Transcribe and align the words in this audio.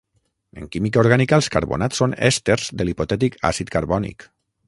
En 0.61 0.63
química 0.75 1.01
orgànica 1.01 1.37
els 1.41 1.49
carbonats 1.57 2.01
són 2.01 2.15
èsters 2.31 2.65
de 2.79 2.87
l'hipotètic 2.87 3.39
àcid 3.53 3.73
carbònic. 3.79 4.27